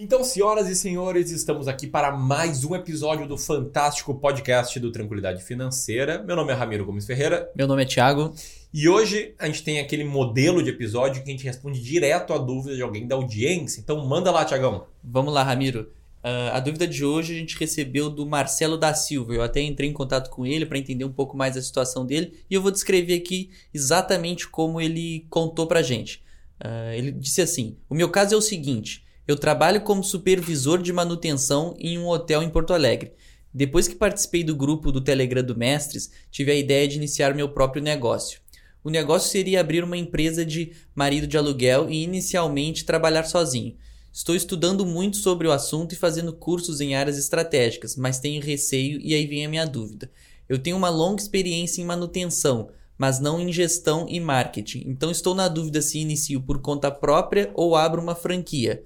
Então, 0.00 0.22
senhoras 0.22 0.68
e 0.68 0.76
senhores, 0.76 1.32
estamos 1.32 1.66
aqui 1.66 1.84
para 1.84 2.12
mais 2.12 2.64
um 2.64 2.72
episódio 2.76 3.26
do 3.26 3.36
fantástico 3.36 4.14
podcast 4.14 4.78
do 4.78 4.92
Tranquilidade 4.92 5.42
Financeira. 5.42 6.22
Meu 6.22 6.36
nome 6.36 6.52
é 6.52 6.54
Ramiro 6.54 6.86
Gomes 6.86 7.04
Ferreira. 7.04 7.50
Meu 7.52 7.66
nome 7.66 7.82
é 7.82 7.84
Thiago. 7.84 8.32
E 8.72 8.88
hoje 8.88 9.34
a 9.40 9.46
gente 9.46 9.64
tem 9.64 9.80
aquele 9.80 10.04
modelo 10.04 10.62
de 10.62 10.70
episódio 10.70 11.24
que 11.24 11.28
a 11.28 11.32
gente 11.32 11.42
responde 11.42 11.82
direto 11.82 12.32
a 12.32 12.38
dúvida 12.38 12.76
de 12.76 12.82
alguém 12.82 13.08
da 13.08 13.16
audiência. 13.16 13.80
Então, 13.80 14.06
manda 14.06 14.30
lá, 14.30 14.44
Thiagão. 14.44 14.86
Vamos 15.02 15.34
lá, 15.34 15.42
Ramiro. 15.42 15.90
Uh, 16.18 16.54
a 16.54 16.60
dúvida 16.60 16.86
de 16.86 17.04
hoje 17.04 17.34
a 17.34 17.36
gente 17.36 17.58
recebeu 17.58 18.08
do 18.08 18.24
Marcelo 18.24 18.78
da 18.78 18.94
Silva. 18.94 19.34
Eu 19.34 19.42
até 19.42 19.60
entrei 19.62 19.90
em 19.90 19.92
contato 19.92 20.30
com 20.30 20.46
ele 20.46 20.64
para 20.64 20.78
entender 20.78 21.04
um 21.04 21.12
pouco 21.12 21.36
mais 21.36 21.56
a 21.56 21.60
situação 21.60 22.06
dele 22.06 22.34
e 22.48 22.54
eu 22.54 22.62
vou 22.62 22.70
descrever 22.70 23.14
aqui 23.14 23.50
exatamente 23.74 24.46
como 24.46 24.80
ele 24.80 25.26
contou 25.28 25.66
para 25.66 25.82
gente. 25.82 26.22
Uh, 26.64 26.92
ele 26.94 27.10
disse 27.10 27.42
assim: 27.42 27.76
O 27.90 27.96
meu 27.96 28.08
caso 28.08 28.36
é 28.36 28.38
o 28.38 28.40
seguinte. 28.40 29.07
Eu 29.28 29.36
trabalho 29.36 29.82
como 29.82 30.02
supervisor 30.02 30.80
de 30.80 30.90
manutenção 30.90 31.76
em 31.78 31.98
um 31.98 32.08
hotel 32.08 32.42
em 32.42 32.48
Porto 32.48 32.72
Alegre. 32.72 33.12
Depois 33.52 33.86
que 33.86 33.94
participei 33.94 34.42
do 34.42 34.56
grupo 34.56 34.90
do 34.90 35.02
Telegram 35.02 35.42
do 35.42 35.54
Mestres, 35.54 36.10
tive 36.30 36.50
a 36.50 36.54
ideia 36.54 36.88
de 36.88 36.96
iniciar 36.96 37.34
meu 37.34 37.50
próprio 37.50 37.82
negócio. 37.82 38.40
O 38.82 38.88
negócio 38.88 39.30
seria 39.30 39.60
abrir 39.60 39.84
uma 39.84 39.98
empresa 39.98 40.46
de 40.46 40.72
marido 40.94 41.26
de 41.26 41.36
aluguel 41.36 41.90
e 41.90 42.02
inicialmente 42.02 42.86
trabalhar 42.86 43.24
sozinho. 43.24 43.76
Estou 44.10 44.34
estudando 44.34 44.86
muito 44.86 45.18
sobre 45.18 45.46
o 45.46 45.52
assunto 45.52 45.92
e 45.92 45.96
fazendo 45.96 46.32
cursos 46.32 46.80
em 46.80 46.94
áreas 46.94 47.18
estratégicas, 47.18 47.96
mas 47.96 48.18
tenho 48.18 48.42
receio 48.42 48.98
e 48.98 49.12
aí 49.12 49.26
vem 49.26 49.44
a 49.44 49.48
minha 49.50 49.66
dúvida. 49.66 50.10
Eu 50.48 50.58
tenho 50.58 50.78
uma 50.78 50.88
longa 50.88 51.20
experiência 51.20 51.82
em 51.82 51.84
manutenção, 51.84 52.70
mas 52.96 53.20
não 53.20 53.38
em 53.38 53.52
gestão 53.52 54.06
e 54.08 54.18
marketing. 54.20 54.84
Então 54.86 55.10
estou 55.10 55.34
na 55.34 55.48
dúvida 55.48 55.82
se 55.82 55.98
inicio 55.98 56.40
por 56.40 56.62
conta 56.62 56.90
própria 56.90 57.50
ou 57.54 57.76
abro 57.76 58.00
uma 58.00 58.14
franquia. 58.14 58.82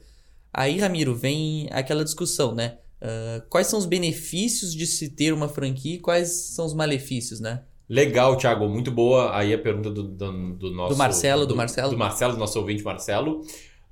Aí, 0.53 0.79
Ramiro, 0.79 1.15
vem 1.15 1.69
aquela 1.71 2.05
discussão, 2.05 2.55
né? 2.55 2.79
Uh, 3.01 3.43
quais 3.49 3.67
são 3.67 3.79
os 3.79 3.87
benefícios 3.87 4.75
de 4.75 4.87
se 4.87 5.09
ter 5.09 5.33
uma 5.33 5.49
franquia 5.49 5.95
e 5.95 5.99
quais 5.99 6.55
são 6.55 6.67
os 6.67 6.75
malefícios, 6.75 7.41
né? 7.41 7.63
Legal, 7.89 8.37
Thiago. 8.37 8.69
Muito 8.69 8.91
boa 8.91 9.37
aí 9.37 9.53
a 9.53 9.59
pergunta 9.59 9.91
do, 9.91 10.05
do, 10.05 10.53
do 10.55 10.71
nosso... 10.71 10.95
Do 10.95 10.99
Marcelo, 10.99 11.43
do, 11.43 11.49
do, 11.49 11.57
Marcelo. 11.57 11.91
Do 11.91 11.99
Marcelo, 11.99 12.33
do 12.35 12.39
nosso 12.39 12.59
ouvinte 12.59 12.83
Marcelo. 12.83 13.43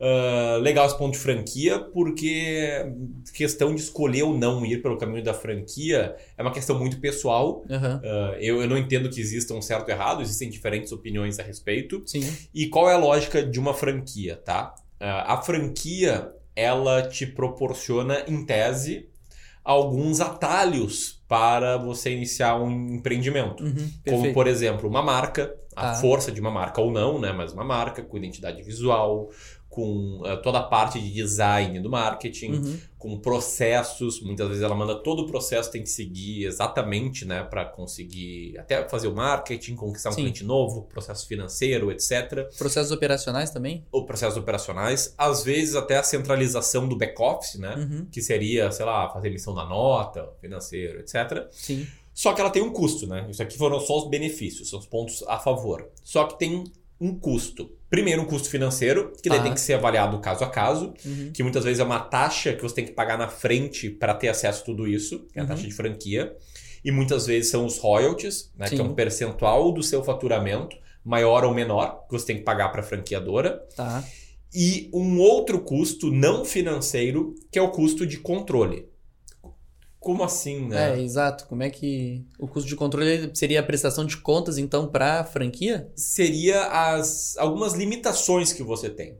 Uh, 0.00 0.58
legal 0.60 0.86
esse 0.86 0.96
ponto 0.96 1.12
de 1.12 1.18
franquia, 1.18 1.78
porque 1.78 2.86
questão 3.34 3.74
de 3.74 3.82
escolher 3.82 4.22
ou 4.22 4.34
não 4.34 4.64
ir 4.64 4.80
pelo 4.80 4.96
caminho 4.96 5.22
da 5.22 5.34
franquia 5.34 6.16
é 6.38 6.42
uma 6.42 6.52
questão 6.52 6.78
muito 6.78 6.98
pessoal. 7.00 7.62
Uhum. 7.68 7.96
Uh, 7.96 8.34
eu, 8.38 8.62
eu 8.62 8.68
não 8.68 8.78
entendo 8.78 9.10
que 9.10 9.20
exista 9.20 9.52
um 9.52 9.60
certo 9.60 9.88
e 9.90 9.92
errado, 9.92 10.22
existem 10.22 10.48
diferentes 10.48 10.90
opiniões 10.90 11.38
a 11.38 11.42
respeito. 11.42 12.02
Sim. 12.06 12.26
E 12.54 12.68
qual 12.68 12.88
é 12.88 12.94
a 12.94 12.98
lógica 12.98 13.42
de 13.42 13.60
uma 13.60 13.74
franquia, 13.74 14.36
tá? 14.36 14.74
Uh, 14.98 15.04
a 15.26 15.42
franquia 15.42 16.32
ela 16.60 17.08
te 17.08 17.26
proporciona, 17.26 18.24
em 18.28 18.44
tese, 18.44 19.08
alguns 19.64 20.20
atalhos 20.20 21.22
para 21.28 21.76
você 21.76 22.10
iniciar 22.12 22.56
um 22.60 22.94
empreendimento. 22.94 23.62
Uhum, 23.62 23.90
como, 24.08 24.32
por 24.32 24.46
exemplo, 24.46 24.88
uma 24.88 25.02
marca, 25.02 25.54
a 25.76 25.90
Ah. 25.92 25.94
força 25.94 26.32
de 26.32 26.40
uma 26.40 26.50
marca 26.50 26.80
ou 26.80 26.90
não, 26.90 27.20
né? 27.20 27.32
Mas 27.32 27.52
uma 27.52 27.64
marca 27.64 28.02
com 28.02 28.16
identidade 28.16 28.62
visual, 28.62 29.28
com 29.70 30.20
eh, 30.26 30.36
toda 30.38 30.58
a 30.58 30.62
parte 30.64 31.00
de 31.00 31.10
design 31.12 31.78
do 31.78 31.88
marketing, 31.88 32.50
Uhum. 32.54 32.78
com 32.98 33.18
processos. 33.20 34.20
Muitas 34.20 34.48
vezes 34.48 34.62
ela 34.64 34.74
manda 34.74 34.96
todo 34.96 35.22
o 35.22 35.26
processo, 35.26 35.70
tem 35.70 35.80
que 35.82 35.88
seguir 35.88 36.44
exatamente, 36.44 37.24
né? 37.24 37.44
Para 37.44 37.64
conseguir 37.64 38.58
até 38.58 38.86
fazer 38.88 39.06
o 39.06 39.14
marketing, 39.14 39.76
conquistar 39.76 40.10
um 40.10 40.12
Sim. 40.14 40.22
cliente 40.22 40.42
novo, 40.44 40.82
processo 40.82 41.26
financeiro, 41.26 41.90
etc 41.92 42.48
Processos 42.58 42.90
operacionais 42.90 43.50
também? 43.50 43.86
ou 43.92 44.04
processos 44.04 44.36
operacionais, 44.36 45.14
às 45.16 45.44
vezes 45.44 45.76
até 45.76 45.96
a 45.98 46.02
centralização 46.02 46.88
do 46.88 46.96
back-office, 46.96 47.54
né? 47.54 47.76
Uhum. 47.76 48.06
Que 48.10 48.20
seria, 48.20 48.72
sei 48.72 48.84
lá, 48.84 49.08
fazer 49.08 49.28
emissão 49.28 49.54
da 49.54 49.64
nota, 49.64 50.28
financeiro, 50.40 50.98
etc. 50.98 51.46
Sim. 51.52 51.86
Só 52.12 52.32
que 52.34 52.40
ela 52.40 52.50
tem 52.50 52.60
um 52.60 52.72
custo, 52.72 53.06
né? 53.06 53.24
Isso 53.30 53.40
aqui 53.40 53.56
foram 53.56 53.78
só 53.78 53.98
os 53.98 54.08
benefícios, 54.10 54.68
são 54.68 54.80
os 54.80 54.86
pontos 54.86 55.22
a 55.28 55.38
favor. 55.38 55.88
Só 56.02 56.24
que 56.24 56.36
tem 56.38 56.64
um 57.00 57.14
custo. 57.18 57.70
Primeiro, 57.90 58.22
um 58.22 58.24
custo 58.24 58.48
financeiro, 58.48 59.12
que 59.20 59.28
daí 59.28 59.38
Tá. 59.38 59.44
tem 59.44 59.52
que 59.54 59.60
ser 59.60 59.74
avaliado 59.74 60.18
caso 60.20 60.44
a 60.44 60.48
caso, 60.48 60.94
Uhum. 61.04 61.32
que 61.34 61.42
muitas 61.42 61.64
vezes 61.64 61.80
é 61.80 61.84
uma 61.84 61.98
taxa 61.98 62.52
que 62.54 62.62
você 62.62 62.76
tem 62.76 62.84
que 62.84 62.92
pagar 62.92 63.18
na 63.18 63.26
frente 63.28 63.90
para 63.90 64.14
ter 64.14 64.28
acesso 64.28 64.62
a 64.62 64.64
tudo 64.64 64.86
isso, 64.86 65.26
que 65.32 65.38
é 65.38 65.42
a 65.42 65.44
Uhum. 65.44 65.48
taxa 65.50 65.66
de 65.66 65.74
franquia. 65.74 66.32
E 66.84 66.90
muitas 66.92 67.26
vezes 67.26 67.50
são 67.50 67.66
os 67.66 67.78
royalties, 67.78 68.50
né? 68.56 68.68
Que 68.68 68.80
é 68.80 68.82
um 68.84 68.94
percentual 68.94 69.72
do 69.72 69.82
seu 69.82 70.02
faturamento, 70.04 70.76
maior 71.04 71.44
ou 71.44 71.52
menor, 71.52 72.06
que 72.06 72.12
você 72.12 72.26
tem 72.26 72.36
que 72.36 72.42
pagar 72.42 72.68
para 72.70 72.80
a 72.80 72.84
franqueadora 72.84 73.60
Tá. 73.76 74.04
e 74.54 74.88
um 74.94 75.18
outro 75.18 75.60
custo 75.60 76.10
não 76.12 76.44
financeiro, 76.44 77.34
que 77.50 77.58
é 77.58 77.62
o 77.62 77.70
custo 77.70 78.06
de 78.06 78.18
controle. 78.18 78.86
Como 80.00 80.24
assim, 80.24 80.66
né? 80.66 80.94
É, 80.98 81.00
exato. 81.02 81.46
Como 81.46 81.62
é 81.62 81.68
que 81.70 82.24
o 82.38 82.48
custo 82.48 82.66
de 82.68 82.74
controle 82.74 83.30
seria 83.34 83.60
a 83.60 83.62
prestação 83.62 84.04
de 84.06 84.16
contas, 84.16 84.56
então, 84.56 84.88
para 84.88 85.20
a 85.20 85.24
franquia? 85.24 85.88
Seria 85.94 86.62
as 86.64 87.36
algumas 87.36 87.74
limitações 87.74 88.50
que 88.52 88.62
você 88.62 88.88
tem. 88.88 89.18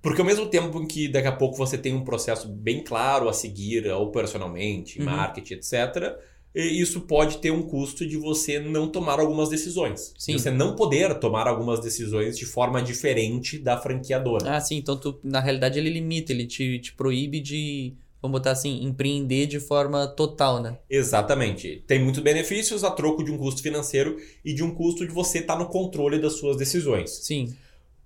Porque 0.00 0.20
ao 0.20 0.26
mesmo 0.26 0.46
tempo 0.46 0.80
em 0.80 0.86
que 0.86 1.08
daqui 1.08 1.26
a 1.28 1.32
pouco 1.36 1.56
você 1.56 1.76
tem 1.76 1.92
um 1.94 2.04
processo 2.04 2.48
bem 2.48 2.82
claro 2.84 3.28
a 3.28 3.32
seguir 3.32 3.86
operacionalmente, 3.92 4.98
Uhum. 5.00 5.06
marketing, 5.06 5.54
etc., 5.54 6.16
isso 6.54 7.00
pode 7.02 7.38
ter 7.38 7.50
um 7.50 7.62
custo 7.62 8.06
de 8.06 8.16
você 8.18 8.58
não 8.60 8.86
tomar 8.86 9.18
algumas 9.18 9.48
decisões. 9.48 10.12
Sim. 10.18 10.36
De 10.36 10.42
Você 10.42 10.50
não 10.50 10.76
poder 10.76 11.18
tomar 11.18 11.48
algumas 11.48 11.80
decisões 11.80 12.36
de 12.36 12.44
forma 12.44 12.82
diferente 12.82 13.58
da 13.58 13.78
franqueadora. 13.78 14.54
Ah, 14.56 14.60
sim. 14.60 14.76
Então, 14.76 14.96
tu, 14.98 15.18
na 15.24 15.40
realidade, 15.40 15.78
ele 15.78 15.88
limita, 15.88 16.30
ele 16.30 16.46
te, 16.46 16.78
te 16.78 16.92
proíbe 16.92 17.40
de, 17.40 17.94
vamos 18.22 18.38
botar 18.38 18.52
assim, 18.52 18.84
empreender 18.84 19.46
de 19.46 19.58
forma 19.58 20.06
total, 20.06 20.62
né? 20.62 20.78
Exatamente. 20.88 21.82
Tem 21.86 22.02
muitos 22.02 22.22
benefícios 22.22 22.84
a 22.84 22.90
troco 22.92 23.24
de 23.24 23.32
um 23.32 23.36
custo 23.36 23.60
financeiro 23.60 24.16
e 24.44 24.54
de 24.54 24.62
um 24.62 24.72
custo 24.72 25.06
de 25.06 25.12
você 25.12 25.40
estar 25.40 25.58
no 25.58 25.66
controle 25.66 26.18
das 26.20 26.34
suas 26.34 26.56
decisões. 26.56 27.10
Sim, 27.10 27.54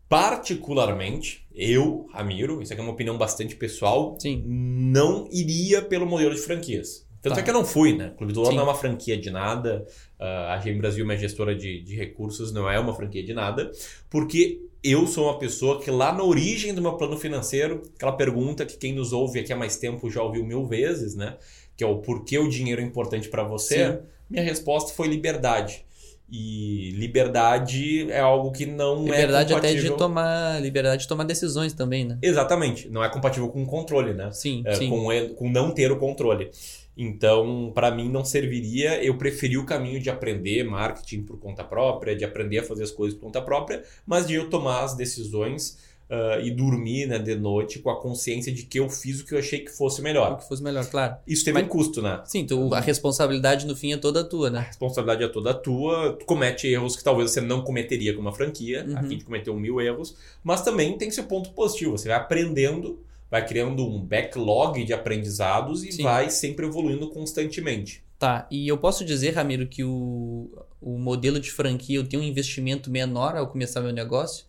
Particularmente, 0.09 1.44
eu, 1.53 2.06
Ramiro, 2.12 2.62
isso 2.62 2.72
aqui 2.72 2.81
é 2.81 2.84
uma 2.84 2.93
opinião 2.93 3.19
bastante 3.19 3.56
pessoal, 3.56 4.16
sim. 4.21 4.43
não 4.47 5.28
iria 5.32 5.82
pelo 5.82 6.06
modelo 6.06 6.34
de 6.34 6.41
franquias. 6.41 7.05
Tanto 7.21 7.34
Tá. 7.34 7.41
é 7.41 7.43
que 7.43 7.50
eu 7.50 7.55
não 7.55 7.65
fui, 7.65 7.93
né? 7.97 8.12
Clube 8.16 8.32
do 8.32 8.44
Sim. 8.44 8.55
não 8.55 8.60
é 8.60 8.65
uma 8.65 8.75
franquia 8.75 9.16
de 9.19 9.31
nada. 9.31 9.84
ah, 10.19 10.55
a 10.55 10.59
GM 10.59 10.78
Brasil, 10.78 11.05
minha 11.05 11.19
gestora 11.19 11.56
de, 11.56 11.82
de 11.82 11.97
recursos, 11.97 12.53
não 12.53 12.71
é 12.71 12.78
uma 12.78 12.94
franquia 12.94 13.22
de 13.25 13.34
nada. 13.34 13.71
Porque 14.09 14.60
eu 14.91 15.07
sou 15.07 15.25
uma 15.25 15.39
pessoa 15.39 15.81
que 15.81 15.91
lá 15.91 16.13
na 16.13 16.23
origem 16.23 16.75
do 16.75 16.83
meu 16.83 16.95
plano 16.95 17.17
financeiro, 17.17 17.83
aquela 17.97 18.13
pergunta 18.13 18.65
que 18.65 18.77
quem 18.77 18.93
nos 18.93 19.13
ouve 19.13 19.41
aqui 19.41 19.53
há 19.53 19.57
mais 19.57 19.77
tempo 19.77 20.11
já 20.11 20.23
ouviu 20.23 20.45
mil 20.45 20.67
vezes, 20.67 21.15
né? 21.15 21.37
Que 21.77 21.85
é 21.85 21.87
o 21.87 21.99
porquê 21.99 22.39
o 22.39 22.49
dinheiro 22.49 22.81
é 22.81 22.85
importante 22.85 23.29
para 23.29 23.43
você. 23.43 23.93
Sim. 23.93 23.99
Minha 24.31 24.43
resposta 24.43 24.93
foi 24.93 25.09
liberdade. 25.09 25.85
E 26.31 26.91
liberdade 26.97 28.11
é 28.11 28.19
algo 28.19 28.51
que 28.51 28.67
não 28.67 29.05
Liberdade 29.05 29.53
é 29.53 29.57
até 29.57 29.69
compatível... 29.69 29.93
de 29.93 29.99
tomar. 29.99 30.61
Liberdade 30.61 31.03
de 31.03 31.09
tomar 31.09 31.25
decisões 31.25 31.73
também, 31.73 32.05
né? 32.05 32.19
Exatamente. 32.21 32.89
Não 32.89 33.05
é 33.05 33.09
compatível 33.09 33.49
com 33.49 33.65
controle, 33.65 34.13
né? 34.13 34.31
Sim, 34.33 34.63
É, 34.67 34.75
sim. 34.75 34.89
com, 34.91 35.07
com 35.37 35.49
não 35.49 35.71
ter 35.71 35.93
o 35.93 35.97
controle. 35.99 36.51
Então, 36.97 37.71
para 37.75 37.91
mim, 37.91 38.09
não 38.09 38.25
serviria. 38.25 39.03
Eu 39.05 39.19
preferi 39.19 39.59
o 39.59 39.67
caminho 39.67 40.01
de 40.01 40.09
aprender 40.09 40.65
marketing 40.65 41.23
por 41.23 41.39
conta 41.39 41.62
própria, 41.62 42.17
de 42.17 42.25
aprender 42.25 42.59
a 42.61 42.62
fazer 42.62 42.84
as 42.84 42.91
coisas 42.91 43.19
por 43.19 43.27
conta 43.27 43.43
própria, 43.43 43.83
mas 44.07 44.27
de 44.27 44.34
eu 44.34 44.49
tomar 44.49 44.83
as 44.83 44.95
decisões 44.97 45.79
ah, 46.09 46.39
e 46.41 46.51
dormir 46.53 47.06
né, 47.06 47.19
de 47.19 47.35
noite 47.35 47.81
com 47.81 47.91
a 47.91 48.01
consciência 48.01 48.53
de 48.53 48.62
que 48.62 48.79
eu 48.79 48.89
fiz 48.89 49.21
o 49.21 49.27
que 49.27 49.35
eu 49.35 49.39
achei 49.41 49.59
que 49.59 49.71
fosse 49.73 50.01
O 50.01 50.05
melhor. 50.05 50.39
que 50.39 50.47
fosse 50.49 50.62
melhor, 50.62 50.87
claro. 50.87 51.17
Isso 51.27 51.45
teve 51.45 51.59
Mas- 51.59 51.67
um 51.67 51.69
custo, 51.69 52.01
né? 52.01 52.23
Sim, 52.25 52.47
tu, 52.47 52.73
a 52.73 52.81
responsabilidade 52.81 53.67
no 53.67 53.75
fim 53.77 53.93
é 53.93 53.97
toda 53.97 54.23
tua, 54.25 54.47
A 54.47 54.51
né? 54.51 54.61
responsabilidade 54.69 55.25
é 55.25 55.29
toda 55.29 55.53
tua, 55.53 56.12
tu 56.19 56.25
comete 56.25 56.67
erros 56.69 56.95
que 56.97 57.03
talvez 57.03 57.33
você 57.33 57.41
não 57.41 57.61
cometeria 57.62 58.15
com 58.15 58.21
uma 58.21 58.33
franquia, 58.33 58.85
Uhum. 58.89 58.97
aqui 58.97 59.06
a 59.06 59.11
gente 59.11 59.25
cometeu 59.25 59.55
mil 59.56 59.81
erros, 59.81 60.17
mas 60.45 60.62
também 60.62 60.97
tem 60.97 61.11
seu 61.11 61.25
ponto 61.25 61.51
positivo, 61.51 61.99
você 61.99 62.09
vai 62.09 62.17
aprendendo, 62.17 63.01
vai 63.31 63.47
criando 63.47 63.87
um 63.87 64.00
backlog 64.00 64.84
de 64.84 64.92
aprendizados 64.92 65.84
e 65.84 65.93
Sim. 65.93 66.02
vai 66.02 66.31
sempre 66.31 66.67
evoluindo 66.67 67.08
constantemente. 67.11 68.05
Tá, 68.19 68.46
e 68.50 68.67
eu 68.67 68.78
posso 68.78 69.05
dizer, 69.05 69.34
Ramiro, 69.34 69.67
que 69.67 69.84
o, 69.84 70.50
o 70.81 70.99
modelo 70.99 71.38
de 71.38 71.50
franquia 71.50 71.99
eu 71.99 72.08
tenho 72.08 72.23
um 72.23 72.26
investimento 72.26 72.90
menor 72.90 73.37
ao 73.37 73.49
começar 73.49 73.81
meu 73.81 73.93
negócio? 73.93 74.46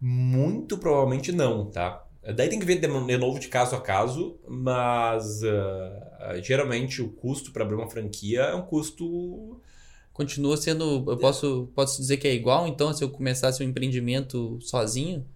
Muito 0.00 0.78
provavelmente 0.78 1.30
não, 1.30 1.66
tá? 1.66 2.06
Daí 2.34 2.48
tem 2.48 2.58
que 2.58 2.64
ver 2.64 2.80
de 2.80 2.86
novo 3.18 3.38
de 3.38 3.48
caso 3.48 3.76
a 3.76 3.80
caso, 3.80 4.38
mas 4.48 5.42
ah, 5.44 6.40
geralmente 6.42 7.02
o 7.02 7.10
custo 7.10 7.52
para 7.52 7.64
abrir 7.64 7.74
uma 7.74 7.90
franquia 7.90 8.40
é 8.40 8.54
um 8.54 8.62
custo 8.62 9.60
Continua 10.14 10.56
sendo. 10.56 11.04
Eu 11.10 11.16
posso, 11.16 11.68
posso 11.74 12.00
dizer 12.00 12.18
que 12.18 12.28
é 12.28 12.32
igual, 12.32 12.68
então, 12.68 12.94
se 12.94 13.02
eu 13.02 13.10
começasse 13.10 13.62
um 13.62 13.66
empreendimento 13.66 14.58
sozinho? 14.60 15.26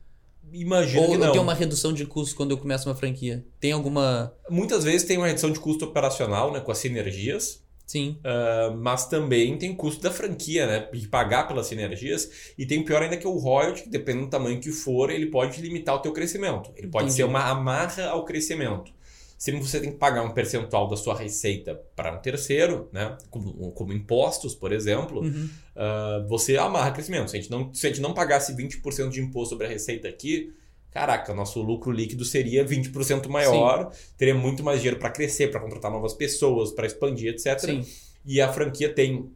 Imagino 0.53 1.03
Ou 1.03 1.11
que 1.11 1.19
não. 1.19 1.33
tenho 1.33 1.43
uma 1.43 1.55
redução 1.55 1.93
de 1.93 2.07
custo 2.07 2.37
quando 2.37 2.51
eu 2.53 2.59
começo 2.59 2.89
uma 2.89 2.95
franquia? 2.95 3.45
Tem 3.61 3.73
alguma. 3.73 4.33
Muitas 4.51 4.85
vezes 4.85 5.07
tem 5.07 5.17
uma 5.17 5.27
redução 5.27 5.51
de 5.51 5.61
custo 5.61 5.85
operacional, 5.85 6.53
né, 6.53 6.61
com 6.61 6.71
as 6.71 6.79
sinergias. 6.79 7.63
Sim. 7.87 8.19
Uh, 8.19 8.77
mas 8.77 9.07
também 9.07 9.57
tem 9.57 9.75
custo 9.75 10.03
da 10.03 10.11
franquia, 10.11 10.67
né? 10.67 10.89
De 10.93 11.09
pagar 11.09 11.49
pelas 11.49 11.69
sinergias. 11.69 12.53
E 12.59 12.67
tem 12.67 12.85
pior 12.85 13.03
ainda 13.03 13.17
que 13.17 13.27
o 13.27 13.33
royalty, 13.39 13.85
que 13.85 13.89
dependendo 13.89 14.27
do 14.27 14.31
tamanho 14.31 14.61
que 14.61 14.71
for, 14.71 15.09
ele 15.11 15.27
pode 15.27 15.59
limitar 15.63 15.95
o 15.95 16.01
teu 16.01 16.13
crescimento. 16.13 16.71
Ele 16.77 16.89
pode 16.89 17.05
Entendi. 17.05 17.17
ser 17.17 17.25
uma 17.25 17.49
amarra 17.49 18.09
ao 18.09 18.27
crescimento. 18.27 18.93
Se 19.39 19.53
você 19.53 19.81
tem 19.81 19.93
que 19.93 19.99
pagar 19.99 20.23
um 20.25 20.31
percentual 20.33 20.89
da 20.89 20.97
sua 20.97 21.17
receita 21.17 21.81
para 21.95 22.13
um 22.13 22.19
terceiro, 22.19 22.89
né? 22.93 23.17
Como, 23.31 23.71
como 23.71 23.93
impostos, 23.93 24.53
por 24.53 24.73
exemplo, 24.73 25.21
Uhum. 25.23 25.49
uh, 25.77 26.29
você 26.29 26.57
amarra 26.57 26.91
crescimento. 26.91 27.31
Se 27.31 27.37
a, 27.37 27.41
gente 27.41 27.51
não, 27.51 27.73
se 27.73 27.87
a 27.87 27.89
gente 27.89 28.01
não 28.01 28.13
pagasse 28.13 28.53
20% 28.57 29.11
de 29.11 29.21
imposto 29.21 29.51
sobre 29.51 29.67
a 29.67 29.71
receita 29.71 30.09
aqui, 30.09 30.53
caraca, 30.91 31.33
nosso 31.33 31.63
lucro 31.63 31.93
líquido 31.93 32.25
seria 32.25 32.65
20% 32.65 33.29
maior, 33.29 33.93
teria 34.17 34.35
muito 34.35 34.65
mais 34.65 34.81
dinheiro 34.81 34.99
para 34.99 35.11
crescer, 35.11 35.53
para 35.53 35.61
contratar 35.61 35.91
novas 35.93 36.15
pessoas, 36.15 36.73
para 36.73 36.87
expandir, 36.87 37.33
etc. 37.33 37.61
Sim. 37.61 37.87
E 38.27 38.41
a 38.41 38.53
franquia 38.53 38.93
tem 38.93 39.31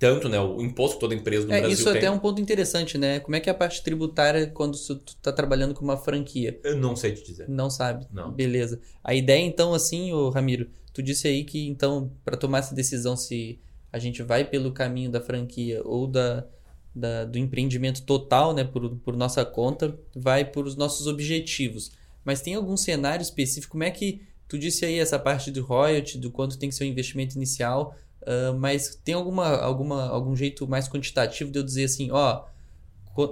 tanto, 0.00 0.28
né, 0.28 0.40
o 0.40 0.60
imposto 0.62 0.98
toda 0.98 1.14
empresa 1.14 1.46
no 1.46 1.52
É, 1.52 1.58
Brasil 1.60 1.74
isso 1.74 1.84
tem. 1.84 1.96
até 1.98 2.06
é 2.06 2.10
um 2.10 2.18
ponto 2.18 2.40
interessante, 2.40 2.96
né? 2.98 3.20
Como 3.20 3.36
é 3.36 3.40
que 3.40 3.48
é 3.48 3.52
a 3.52 3.54
parte 3.54 3.82
tributária 3.84 4.46
quando 4.48 4.76
tu 4.78 4.96
tá 5.22 5.30
trabalhando 5.30 5.74
com 5.74 5.84
uma 5.84 5.96
franquia? 5.96 6.58
Eu 6.64 6.76
não 6.76 6.96
sei 6.96 7.12
te 7.12 7.22
dizer. 7.22 7.48
Não 7.48 7.68
sabe. 7.70 8.06
Não. 8.10 8.32
Beleza. 8.32 8.80
A 9.04 9.14
ideia, 9.14 9.44
então, 9.44 9.74
assim, 9.74 10.10
ô 10.12 10.30
Ramiro, 10.30 10.68
tu 10.92 11.02
disse 11.02 11.28
aí 11.28 11.44
que, 11.44 11.68
então, 11.68 12.10
para 12.24 12.36
tomar 12.36 12.58
essa 12.60 12.74
decisão 12.74 13.14
se 13.14 13.60
a 13.92 13.98
gente 13.98 14.22
vai 14.22 14.44
pelo 14.44 14.72
caminho 14.72 15.10
da 15.10 15.20
franquia 15.20 15.82
ou 15.84 16.06
da, 16.06 16.46
da- 16.94 17.24
do 17.26 17.38
empreendimento 17.38 18.02
total, 18.02 18.54
né, 18.54 18.64
por, 18.64 18.96
por 18.96 19.14
nossa 19.16 19.44
conta, 19.44 19.96
vai 20.16 20.44
por 20.44 20.64
os 20.66 20.76
nossos 20.76 21.06
objetivos. 21.06 21.92
Mas 22.24 22.40
tem 22.40 22.54
algum 22.54 22.76
cenário 22.76 23.22
específico? 23.22 23.72
Como 23.72 23.84
é 23.84 23.90
que 23.90 24.22
tu 24.48 24.58
disse 24.58 24.84
aí 24.84 24.98
essa 24.98 25.18
parte 25.18 25.50
do 25.50 25.62
royalty, 25.62 26.16
do 26.18 26.30
quanto 26.30 26.58
tem 26.58 26.68
que 26.70 26.74
ser 26.74 26.84
o 26.84 26.86
investimento 26.86 27.36
inicial, 27.36 27.94
ah, 28.26 28.52
mas 28.52 28.94
tem 28.96 29.14
alguma, 29.14 29.56
alguma, 29.58 30.08
algum 30.08 30.34
jeito 30.36 30.66
mais 30.68 30.88
quantitativo 30.88 31.50
de 31.50 31.58
eu 31.58 31.62
dizer 31.62 31.84
assim, 31.84 32.10
ó, 32.10 32.44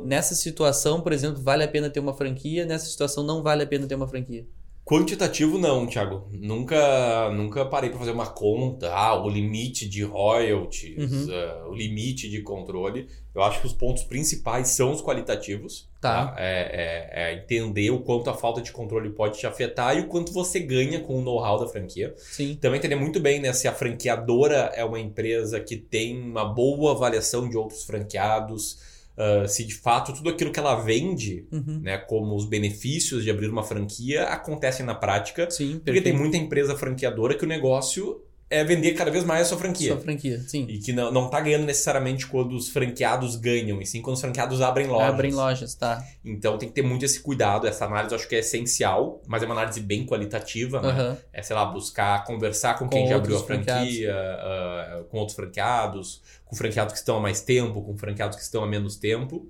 nessa 0.04 0.34
situação, 0.34 1.00
por 1.00 1.12
exemplo, 1.12 1.42
vale 1.42 1.64
a 1.64 1.68
pena 1.68 1.90
ter 1.90 2.00
uma 2.00 2.14
franquia, 2.14 2.66
nessa 2.66 2.86
situação 2.86 3.24
não 3.24 3.42
vale 3.42 3.62
a 3.62 3.66
pena 3.66 3.86
ter 3.86 3.94
uma 3.94 4.08
franquia? 4.08 4.46
Quantitativo 4.88 5.58
não, 5.58 5.86
Thiago. 5.86 6.26
Nunca, 6.32 7.28
nunca 7.30 7.62
parei 7.66 7.90
para 7.90 7.98
fazer 7.98 8.12
uma 8.12 8.26
conta. 8.26 8.90
Ah, 8.90 9.22
o 9.22 9.28
limite 9.28 9.86
de 9.86 10.02
royalties, 10.02 11.12
Uhum. 11.12 11.26
ah, 11.30 11.66
o 11.68 11.74
limite 11.74 12.26
de 12.26 12.40
controle. 12.40 13.06
Eu 13.34 13.42
acho 13.42 13.60
que 13.60 13.66
os 13.66 13.74
pontos 13.74 14.02
principais 14.04 14.68
são 14.68 14.90
os 14.90 15.02
qualitativos. 15.02 15.86
Tá. 16.00 16.34
É, 16.38 17.10
é- 17.12 17.32
é 17.32 17.34
entender 17.34 17.90
o 17.90 18.00
quanto 18.00 18.30
a 18.30 18.34
falta 18.34 18.62
de 18.62 18.72
controle 18.72 19.10
pode 19.10 19.38
te 19.38 19.46
afetar 19.46 19.94
e 19.94 20.00
o 20.00 20.06
quanto 20.08 20.32
você 20.32 20.58
ganha 20.58 21.00
com 21.00 21.18
o 21.18 21.22
know-how 21.22 21.58
da 21.60 21.66
franquia. 21.68 22.14
Sim. 22.16 22.56
Também 22.58 22.78
entender 22.78 22.96
muito 22.96 23.20
bem 23.20 23.40
né, 23.40 23.52
se 23.52 23.68
a 23.68 23.74
franqueadora 23.74 24.72
é 24.74 24.82
uma 24.86 24.98
empresa 24.98 25.60
que 25.60 25.76
tem 25.76 26.18
uma 26.18 26.46
boa 26.46 26.92
avaliação 26.92 27.46
de 27.46 27.58
outros 27.58 27.84
franqueados, 27.84 28.78
ah, 29.18 29.46
se 29.48 29.64
de 29.64 29.74
fato 29.74 30.12
tudo 30.12 30.30
aquilo 30.30 30.52
que 30.52 30.58
ela 30.60 30.76
vende, 30.76 31.46
Uhum. 31.52 31.80
né, 31.82 31.98
como 31.98 32.34
os 32.36 32.44
benefícios 32.46 33.24
de 33.24 33.30
abrir 33.30 33.48
uma 33.50 33.62
franquia, 33.62 34.24
acontecem 34.24 34.86
na 34.86 34.94
prática. 34.94 35.50
Sim, 35.50 35.72
Porque 35.84 36.00
tem 36.00 36.12
perfeito. 36.12 36.18
muita 36.18 36.36
empresa 36.36 36.76
franqueadora 36.76 37.34
que 37.36 37.44
o 37.44 37.48
negócio 37.48 38.22
é 38.50 38.64
vender 38.64 38.92
cada 38.92 39.10
vez 39.10 39.24
mais 39.24 39.42
a 39.42 39.44
sua 39.44 39.58
franquia. 39.58 39.92
Sua 39.92 40.00
franquia, 40.00 40.40
sim. 40.40 40.66
E 40.68 40.78
que 40.78 40.92
não, 40.92 41.12
não 41.12 41.28
tá 41.28 41.40
ganhando 41.40 41.66
necessariamente 41.66 42.26
quando 42.26 42.54
os 42.54 42.68
franqueados 42.68 43.36
ganham, 43.36 43.80
e 43.80 43.86
sim 43.86 44.00
quando 44.00 44.14
os 44.16 44.20
franqueados 44.20 44.62
abrem 44.62 44.86
lojas. 44.86 45.08
Abrem 45.08 45.32
lojas, 45.32 45.74
tá. 45.74 46.02
Então 46.24 46.56
tem 46.56 46.68
que 46.68 46.74
ter 46.74 46.82
muito 46.82 47.04
esse 47.04 47.20
cuidado. 47.20 47.66
Essa 47.66 47.84
análise 47.84 48.14
eu 48.14 48.18
acho 48.18 48.28
que 48.28 48.34
é 48.34 48.38
essencial, 48.38 49.20
mas 49.26 49.42
é 49.42 49.46
uma 49.46 49.54
análise 49.54 49.80
bem 49.80 50.06
qualitativa, 50.06 50.80
né? 50.80 51.18
É, 51.32 51.42
sei 51.42 51.54
lá, 51.54 51.66
buscar 51.66 52.24
conversar 52.24 52.78
com 52.78 52.86
Com 52.86 52.90
quem 52.90 53.06
já 53.06 53.16
abriu 53.16 53.36
a 53.36 53.42
franquia, 53.42 54.14
ah, 54.14 55.02
com 55.10 55.18
outros 55.18 55.36
franqueados, 55.36 56.22
com 56.44 56.56
franqueados 56.56 56.94
que 56.94 56.98
estão 56.98 57.18
há 57.18 57.20
mais 57.20 57.40
tempo, 57.42 57.82
com 57.82 57.96
franqueados 57.96 58.36
que 58.36 58.42
estão 58.42 58.64
há 58.64 58.66
menos 58.66 58.96
tempo, 58.96 59.46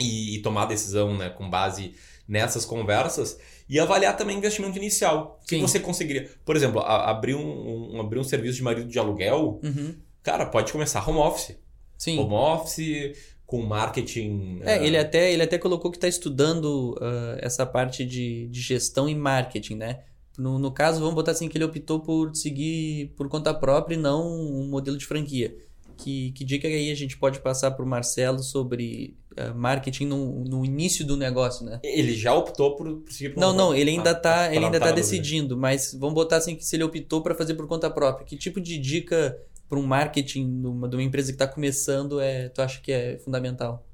e, 0.00 0.36
e 0.36 0.42
tomar 0.42 0.66
decisão 0.66 1.16
né, 1.16 1.28
com 1.30 1.48
base 1.48 1.94
nessas 2.26 2.64
conversas 2.64 3.38
e 3.68 3.78
avaliar 3.78 4.16
também 4.16 4.36
investimento 4.38 4.78
inicial. 4.78 5.40
Sim. 5.46 5.60
você 5.60 5.78
conseguiria? 5.80 6.28
Por 6.44 6.56
exemplo, 6.56 6.80
a- 6.80 7.10
abrir 7.10 7.34
um, 7.34 7.96
um- 7.96 8.00
abrir 8.00 8.18
um 8.18 8.24
serviço 8.24 8.56
de 8.56 8.62
marido 8.62 8.88
de 8.88 8.98
aluguel, 8.98 9.60
Uhum. 9.62 9.94
cara, 10.22 10.46
pode 10.46 10.72
começar 10.72 11.06
home 11.08 11.18
office. 11.18 11.56
Sim. 11.98 12.18
Home 12.18 12.34
office, 12.34 13.16
com 13.46 13.62
marketing. 13.62 14.60
É, 14.62 14.74
ah, 14.74 14.82
ele 14.84 14.96
até, 14.96 15.32
ele 15.32 15.42
até 15.42 15.58
colocou 15.58 15.90
que 15.90 15.96
está 15.96 16.08
estudando 16.08 16.96
ah, 17.00 17.36
essa 17.40 17.66
parte 17.66 18.04
de, 18.04 18.46
de 18.48 18.60
gestão 18.60 19.08
e 19.08 19.14
marketing, 19.14 19.74
né? 19.76 20.00
No, 20.38 20.58
no 20.58 20.70
caso, 20.70 21.00
vamos 21.00 21.14
botar 21.16 21.32
assim 21.32 21.48
que 21.48 21.58
ele 21.58 21.64
optou 21.64 22.00
por 22.00 22.34
seguir 22.34 23.12
por 23.16 23.28
conta 23.28 23.52
própria 23.52 23.94
e 23.96 23.98
não 23.98 24.24
um 24.26 24.68
modelo 24.68 24.96
de 24.96 25.04
franquia. 25.04 25.54
Que, 26.02 26.32
que 26.32 26.44
dica 26.44 26.66
aí 26.68 26.90
a 26.90 26.94
gente 26.94 27.16
pode 27.18 27.40
passar 27.40 27.70
para 27.72 27.84
o 27.84 27.88
Marcelo 27.88 28.40
sobre 28.40 29.16
ah, 29.36 29.52
marketing 29.54 30.06
no, 30.06 30.44
no 30.44 30.64
início 30.64 31.06
do 31.06 31.16
negócio, 31.16 31.64
né? 31.64 31.80
Ele 31.82 32.14
já 32.14 32.34
optou 32.34 32.76
por, 32.76 33.00
por 33.00 33.12
seguir 33.12 33.34
por 33.34 33.40
Não, 33.40 33.48
uma- 33.50 33.56
não, 33.56 33.74
ele 33.74 33.90
ainda 33.90 34.10
Ah, 34.10 34.14
tá, 34.14 34.34
pra 34.46 34.54
ele 34.54 34.64
ainda 34.64 34.80
tá 34.80 34.90
decidindo, 34.92 35.56
mas 35.56 35.92
vamos 35.94 36.14
botar 36.14 36.36
assim 36.36 36.56
que 36.56 36.64
se 36.64 36.76
ele 36.76 36.84
optou 36.84 37.22
para 37.22 37.34
fazer 37.34 37.54
por 37.54 37.66
conta 37.66 37.90
própria, 37.90 38.24
que 38.26 38.36
tipo 38.36 38.60
de 38.60 38.78
dica 38.78 39.38
para 39.68 39.78
um 39.78 39.86
marketing 39.86 40.44
numa, 40.46 40.88
de 40.88 40.96
uma 40.96 41.02
empresa 41.02 41.28
que 41.28 41.34
está 41.36 41.46
começando 41.46 42.20
é, 42.20 42.48
tu 42.48 42.60
acha 42.62 42.80
que 42.80 42.90
é 42.90 43.18
fundamental? 43.18 43.86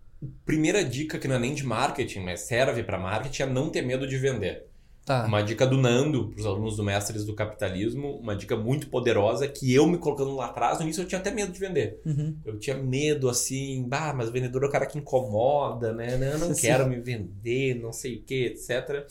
Primeira 0.45 0.83
dica 0.85 1.19
que 1.19 1.29
não 1.29 1.37
é 1.37 1.39
nem 1.39 1.55
de 1.55 1.63
marketing, 1.65 2.21
mas 2.21 2.41
serve 2.41 2.83
para 2.83 2.99
marketing 2.99 3.43
é 3.43 3.47
não 3.47 3.69
ter 3.69 3.83
medo 3.83 4.07
de 4.07 4.17
vender. 4.17 4.66
Tá. 5.07 5.25
Uma 5.25 5.41
dica 5.41 5.65
do 5.65 5.77
Nando, 5.77 6.31
para 6.31 6.41
os 6.41 6.45
alunos 6.47 6.77
do 6.77 6.83
Mestres 6.83 7.25
do 7.25 7.33
Capitalismo, 7.33 8.17
uma 8.17 8.35
dica 8.35 8.57
muito 8.57 8.89
poderosa 8.89 9.47
que 9.47 9.73
eu 9.73 9.87
me 9.87 9.99
colocando 9.99 10.35
lá 10.35 10.47
atrás, 10.47 10.79
no 10.79 10.85
início 10.85 11.01
eu 11.03 11.07
tinha 11.07 11.21
até 11.21 11.31
medo 11.31 11.53
de 11.53 11.61
vender. 11.61 12.01
Uhum. 12.05 12.37
Eu 12.45 12.59
tinha 12.59 12.77
medo 12.77 13.29
assim, 13.29 13.87
bah, 13.89 14.13
mas 14.13 14.31
vendedor 14.31 14.65
é 14.65 14.67
o 14.67 14.71
cara 14.71 14.85
que 14.85 14.99
incomoda, 14.99 15.93
né? 15.93 16.17
Não, 16.17 16.27
Eu 16.27 16.39
não 16.41 16.53
Sim. 16.55 16.61
quero 16.63 16.89
me 16.89 16.99
vender, 16.99 17.77
não 17.81 17.93
sei 17.93 18.17
o 18.17 18.23
que, 18.25 18.47
etc. 18.47 19.07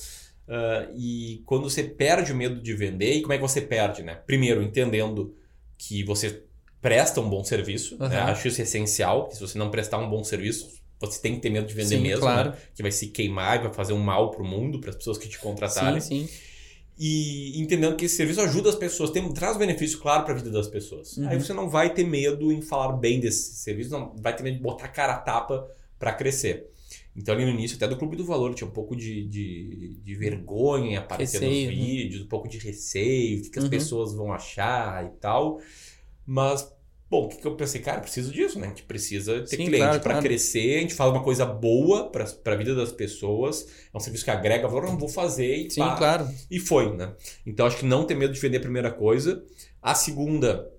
Ah, 0.49 0.85
e 0.93 1.41
quando 1.45 1.69
você 1.69 1.81
perde 1.81 2.33
o 2.33 2.35
medo 2.35 2.61
de 2.61 2.73
vender, 2.73 3.13
e 3.13 3.21
como 3.21 3.31
é 3.31 3.37
que 3.37 3.41
você 3.41 3.61
perde, 3.61 4.03
né? 4.03 4.15
Primeiro, 4.27 4.61
entendendo 4.61 5.33
que 5.77 6.03
você 6.03 6.43
presta 6.81 7.21
um 7.21 7.29
bom 7.29 7.41
serviço, 7.43 7.97
né? 7.97 8.17
Aham. 8.17 8.31
acho 8.31 8.49
isso 8.49 8.61
essencial, 8.61 9.21
porque 9.23 9.35
se 9.35 9.41
você 9.41 9.57
não 9.57 9.71
prestar 9.71 9.97
um 9.97 10.09
bom 10.09 10.23
serviço, 10.25 10.69
você 10.99 11.21
tem 11.21 11.35
que 11.35 11.41
ter 11.41 11.49
medo 11.49 11.67
de 11.67 11.73
vender 11.73 11.97
Sim, 11.97 12.01
mesmo, 12.01 12.21
claro. 12.21 12.51
né? 12.51 12.57
que 12.73 12.81
vai 12.81 12.91
se 12.91 13.07
queimar 13.07 13.59
e 13.59 13.63
vai 13.63 13.73
fazer 13.73 13.93
um 13.93 13.99
mal 13.99 14.31
pro 14.31 14.43
mundo, 14.45 14.79
para 14.79 14.89
as 14.91 14.95
pessoas 14.95 15.17
que 15.17 15.27
te 15.27 15.37
contratarem. 15.39 15.99
Sim, 15.99 16.27
sim. 16.27 16.33
E 16.97 17.59
entendendo 17.61 17.97
que 17.97 18.05
esse 18.05 18.15
serviço 18.15 18.39
ajuda 18.39 18.69
as 18.69 18.75
pessoas, 18.75 19.09
tem, 19.11 19.29
traz 19.33 19.57
benefício, 19.57 19.99
claro, 19.99 20.23
para 20.23 20.33
a 20.33 20.37
vida 20.37 20.49
das 20.49 20.67
pessoas. 20.67 21.17
Uhum. 21.17 21.27
Aí 21.27 21.37
você 21.37 21.51
não 21.53 21.69
vai 21.69 21.93
ter 21.93 22.05
medo 22.05 22.51
em 22.51 22.61
falar 22.61 22.93
bem 22.93 23.19
desse 23.19 23.55
serviço, 23.55 23.89
não 23.91 24.15
vai 24.17 24.33
ter 24.33 24.43
medo 24.43 24.55
de 24.57 24.63
botar 24.63 24.87
cara 24.87 25.13
a 25.13 25.17
tapa 25.17 25.67
para 25.99 26.13
crescer. 26.13 26.69
Então, 27.13 27.33
ali 27.35 27.43
no 27.45 27.51
início, 27.51 27.75
até 27.77 27.87
do 27.87 27.97
Clube 27.97 28.15
do 28.15 28.25
Valor, 28.25 28.53
tinha 28.53 28.67
um 28.67 28.71
pouco 28.71 28.95
de, 28.95 29.25
de, 29.25 29.99
de 30.03 30.15
vergonha 30.15 30.91
em 30.91 30.95
aparecer 30.97 31.39
Receio, 31.41 31.71
nos 31.71 31.77
né? 31.79 31.85
vídeos, 31.85 32.21
um 32.23 32.27
pouco 32.27 32.47
de 32.47 32.57
receio, 32.57 33.39
o 33.39 33.41
que, 33.43 33.49
que 33.49 33.59
as 33.59 33.65
Uhum. 33.65 33.69
pessoas 33.69 34.13
vão 34.13 34.31
achar 34.33 35.05
e 35.05 35.09
tal. 35.19 35.59
Mas, 36.25 36.69
bom, 37.09 37.25
o 37.25 37.29
que, 37.29 37.37
que 37.37 37.45
eu 37.47 37.55
pensei? 37.55 37.81
Cara, 37.81 38.01
preciso 38.01 38.31
disso, 38.31 38.59
né? 38.59 38.67
A 38.67 38.69
gente 38.69 38.83
precisa 38.83 39.39
ter 39.41 39.47
Sim, 39.57 39.65
cliente 39.65 39.77
claro, 39.77 39.99
para 40.01 40.11
claro. 40.13 40.25
crescer, 40.27 40.77
a 40.77 40.81
gente 40.81 40.93
faz 40.93 41.11
uma 41.11 41.23
coisa 41.23 41.45
boa 41.45 42.09
para 42.09 42.25
a 42.53 42.55
vida 42.55 42.73
das 42.75 42.91
pessoas, 42.91 43.67
é 43.93 43.97
um 43.97 43.99
serviço 43.99 44.23
que 44.25 44.31
agrega 44.31 44.67
valor, 44.67 44.85
não 44.85 44.97
vou 44.97 45.09
fazer 45.09 45.55
e 45.55 45.69
Sim, 45.69 45.81
pá. 45.81 45.95
claro. 45.95 46.27
E 46.49 46.59
foi, 46.59 46.95
né? 46.95 47.13
Então 47.45 47.65
acho 47.65 47.77
que 47.77 47.85
não 47.85 48.05
ter 48.05 48.15
medo 48.15 48.33
de 48.33 48.39
vender 48.39 48.57
é 48.57 48.59
a 48.59 48.63
primeira 48.63 48.91
coisa. 48.91 49.43
A 49.81 49.93
segunda 49.95 50.69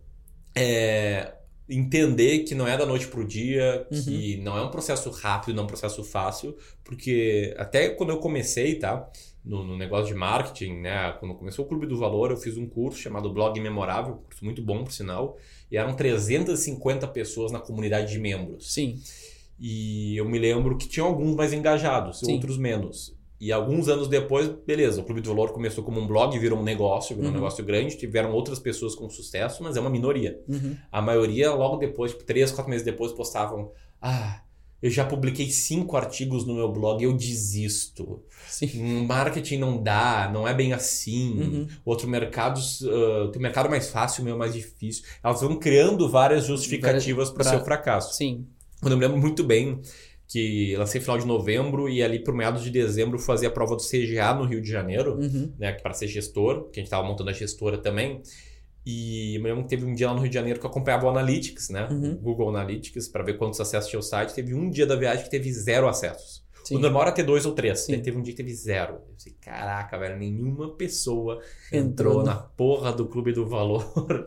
é 0.54 1.32
entender 1.68 2.40
que 2.40 2.54
não 2.54 2.66
é 2.66 2.76
da 2.76 2.86
noite 2.86 3.08
pro 3.08 3.26
dia, 3.26 3.86
Uhum. 3.90 4.02
que 4.04 4.36
não 4.38 4.56
é 4.56 4.62
um 4.62 4.70
processo 4.70 5.10
rápido, 5.10 5.54
não 5.54 5.62
é 5.62 5.64
um 5.64 5.68
processo 5.68 6.04
fácil, 6.04 6.56
porque 6.84 7.54
até 7.58 7.88
quando 7.90 8.10
eu 8.10 8.18
comecei, 8.18 8.76
tá? 8.76 9.08
No, 9.46 9.62
no 9.64 9.76
negócio 9.78 10.06
de 10.12 10.14
marketing, 10.14 10.80
né? 10.80 11.12
Quando 11.20 11.34
começou 11.36 11.64
o 11.64 11.68
Clube 11.68 11.86
do 11.86 11.96
Valor, 11.96 12.32
eu 12.32 12.36
fiz 12.36 12.56
um 12.56 12.66
curso 12.66 12.98
chamado 12.98 13.32
Blog 13.32 13.60
Memorável, 13.60 14.14
um 14.14 14.18
curso 14.24 14.44
muito 14.44 14.60
bom, 14.60 14.82
por 14.82 14.92
sinal, 14.92 15.36
e 15.70 15.76
eram 15.76 15.94
350 15.94 17.06
pessoas 17.08 17.52
na 17.52 17.60
comunidade 17.60 18.10
de 18.12 18.18
membros. 18.18 18.72
Sim. 18.74 18.98
E 19.58 20.16
eu 20.16 20.28
me 20.28 20.38
lembro 20.38 20.76
que 20.76 20.88
tinham 20.88 21.06
alguns 21.06 21.34
mais 21.36 21.52
engajados, 21.52 22.18
Sim. 22.20 22.32
outros 22.34 22.58
menos. 22.58 23.14
E 23.40 23.52
alguns 23.52 23.86
anos 23.88 24.08
depois, 24.08 24.48
beleza, 24.48 25.00
o 25.00 25.04
Clube 25.04 25.20
do 25.20 25.28
Valor 25.28 25.52
começou 25.52 25.84
como 25.84 26.00
um 26.00 26.06
blog, 26.06 26.36
virou 26.38 26.58
um 26.58 26.62
negócio, 26.62 27.14
virou 27.14 27.30
Uhum. 27.30 27.36
um 27.36 27.40
negócio 27.40 27.64
grande, 27.64 27.96
tiveram 27.96 28.32
outras 28.32 28.58
pessoas 28.58 28.94
com 28.94 29.08
sucesso, 29.10 29.62
mas 29.62 29.76
é 29.76 29.80
uma 29.80 29.90
minoria. 29.90 30.40
Uhum. 30.48 30.74
A 30.90 31.00
maioria, 31.02 31.52
logo 31.52 31.76
depois, 31.76 32.12
tipo, 32.12 32.24
três, 32.24 32.50
quatro 32.50 32.70
meses 32.70 32.84
depois, 32.84 33.12
postavam: 33.12 33.70
Ah, 34.00 34.40
eu 34.82 34.90
já 34.90 35.04
publiquei 35.04 35.50
cinco 35.50 35.96
artigos 35.96 36.46
no 36.46 36.54
meu 36.54 36.70
blog, 36.70 37.02
eu 37.02 37.12
desisto. 37.12 38.22
Sim. 38.48 39.06
Marketing 39.06 39.58
não 39.58 39.82
dá, 39.82 40.30
não 40.32 40.46
é 40.46 40.52
bem 40.54 40.72
assim. 40.72 41.40
Uhum. 41.40 41.66
Outro 41.84 42.08
mercado, 42.08 42.58
uh, 42.58 43.28
tem 43.30 43.40
mercado 43.40 43.68
mais 43.68 43.88
fácil, 43.88 44.22
o 44.22 44.24
meu 44.24 44.34
é 44.34 44.38
mais 44.38 44.52
difícil. 44.54 45.04
Elas 45.22 45.40
vão 45.40 45.58
criando 45.58 46.08
várias 46.08 46.46
justificativas 46.46 47.30
para 47.30 47.42
o 47.42 47.44
seu 47.44 47.64
fracasso. 47.64 48.14
Sim. 48.14 48.46
Quando 48.80 48.92
eu 48.92 48.98
me 48.98 49.04
lembro 49.06 49.20
muito 49.20 49.42
bem 49.42 49.80
que 50.28 50.74
lancei 50.76 51.00
final 51.00 51.16
de 51.18 51.24
novembro 51.26 51.88
e 51.88 52.02
ali 52.02 52.18
por 52.18 52.34
meados 52.34 52.62
de 52.62 52.70
dezembro 52.70 53.18
fazia 53.18 53.48
a 53.48 53.50
prova 53.50 53.76
do 53.76 53.82
CGA 53.82 54.34
no 54.34 54.44
Rio 54.44 54.60
de 54.60 54.68
Janeiro, 54.68 55.14
Uhum. 55.14 55.52
né, 55.58 55.72
para 55.72 55.94
ser 55.94 56.08
gestor, 56.08 56.64
que 56.70 56.80
a 56.80 56.82
gente 56.82 56.88
estava 56.88 57.06
montando 57.06 57.30
a 57.30 57.32
gestora 57.32 57.78
também. 57.78 58.20
E 58.86 59.34
eu 59.34 59.42
me 59.42 59.48
lembro 59.48 59.64
que 59.64 59.70
teve 59.70 59.84
um 59.84 59.92
dia 59.92 60.06
lá 60.06 60.14
no 60.14 60.20
Rio 60.20 60.28
de 60.28 60.34
Janeiro 60.36 60.60
que 60.60 60.64
eu 60.64 60.70
acompanhava 60.70 61.06
o 61.06 61.08
Analytics, 61.10 61.70
né? 61.70 61.88
Uhum. 61.90 62.12
O 62.12 62.16
Google 62.18 62.50
Analytics, 62.50 63.08
para 63.08 63.24
ver 63.24 63.36
quantos 63.36 63.60
acessos 63.60 63.90
tinha 63.90 63.98
o 63.98 64.02
site. 64.02 64.32
Teve 64.32 64.54
um 64.54 64.70
dia 64.70 64.86
da 64.86 64.94
viagem 64.94 65.24
que 65.24 65.30
teve 65.30 65.52
zero 65.52 65.88
acessos. 65.88 66.46
Sim. 66.66 66.76
O 66.76 66.78
normal 66.80 67.02
era 67.02 67.12
ter 67.12 67.22
dois 67.22 67.46
ou 67.46 67.52
três. 67.52 67.80
Sim. 67.80 68.00
Teve 68.00 68.18
um 68.18 68.22
dia 68.22 68.32
que 68.32 68.36
teve 68.38 68.52
zero. 68.52 68.94
Eu 68.94 69.14
pensei, 69.14 69.32
caraca, 69.40 69.96
velho, 69.96 70.16
nenhuma 70.18 70.74
pessoa 70.74 71.40
Entrou 71.72 72.14
entrou 72.14 72.24
na 72.24 72.34
porra 72.34 72.92
do 72.92 73.06
Clube 73.06 73.32
do 73.32 73.46
Valor. 73.46 74.26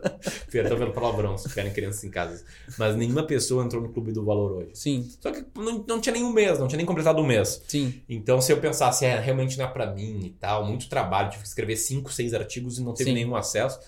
Perdão 0.50 0.78
pelo 0.78 0.92
palavrão, 0.92 1.36
se 1.36 1.48
tiverem 1.50 1.70
crianças 1.70 2.02
em 2.02 2.10
casa. 2.10 2.42
Mas 2.78 2.96
nenhuma 2.96 3.24
pessoa 3.24 3.62
entrou 3.62 3.82
no 3.82 3.90
Clube 3.90 4.12
do 4.12 4.24
Valor 4.24 4.52
hoje. 4.52 4.70
Sim, 4.72 5.06
Só 5.20 5.30
que 5.30 5.44
não, 5.54 5.84
não 5.86 6.00
tinha 6.00 6.14
nenhum 6.14 6.32
mês, 6.32 6.58
não 6.58 6.66
tinha 6.66 6.78
nem 6.78 6.86
completado 6.86 7.20
um 7.20 7.26
mês. 7.26 7.62
sim, 7.68 8.00
Então, 8.08 8.40
se 8.40 8.50
eu 8.50 8.58
pensasse, 8.58 9.04
é, 9.04 9.20
realmente 9.20 9.58
não 9.58 9.66
é 9.66 9.68
pra 9.68 9.92
mim 9.92 10.20
e 10.24 10.30
tal, 10.30 10.66
muito 10.66 10.88
trabalho, 10.88 11.28
tive 11.30 11.42
que 11.42 11.48
escrever 11.48 11.76
cinco, 11.76 12.10
seis 12.10 12.32
artigos 12.32 12.78
e 12.78 12.82
não 12.82 12.94
teve 12.94 13.10
Sim. 13.10 13.14
nenhum 13.16 13.36
acesso. 13.36 13.78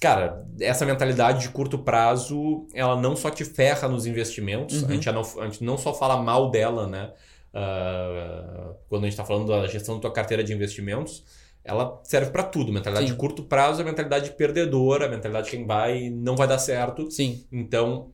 Cara, 0.00 0.46
essa 0.60 0.86
mentalidade 0.86 1.40
de 1.40 1.48
curto 1.48 1.78
prazo, 1.78 2.66
ela 2.72 2.94
não 3.00 3.16
só 3.16 3.30
te 3.30 3.44
ferra 3.44 3.88
nos 3.88 4.06
investimentos, 4.06 4.82
Uhum. 4.82 4.88
a, 4.88 4.92
gente 4.92 5.10
não, 5.12 5.22
a 5.40 5.44
gente 5.46 5.64
não 5.64 5.76
só 5.76 5.92
fala 5.92 6.16
mal 6.22 6.50
dela, 6.50 6.86
né? 6.86 7.10
ah, 7.54 8.72
quando 8.88 9.04
a 9.04 9.08
gente 9.08 9.16
tá 9.16 9.24
falando 9.24 9.48
da 9.48 9.66
gestão 9.66 9.96
da 9.96 10.02
tua 10.02 10.12
carteira 10.12 10.44
de 10.44 10.52
investimentos, 10.52 11.24
ela 11.64 12.00
serve 12.04 12.30
pra 12.30 12.42
tudo. 12.42 12.72
Mentalidade 12.72 13.06
Sim. 13.08 13.12
de 13.12 13.18
curto 13.18 13.42
prazo 13.42 13.80
é 13.82 13.84
mentalidade 13.84 14.30
perdedora, 14.32 15.06
a 15.06 15.08
mentalidade 15.08 15.46
de 15.50 15.56
quem 15.56 15.66
vai 15.66 16.08
não 16.10 16.36
vai 16.36 16.46
dar 16.46 16.58
certo. 16.58 17.10
sim, 17.10 17.44
Então, 17.50 18.10